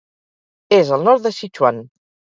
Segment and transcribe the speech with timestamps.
[0.77, 1.83] És al nord de Sichuan.